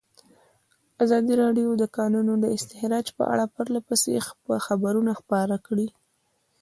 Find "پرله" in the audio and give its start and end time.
3.55-3.79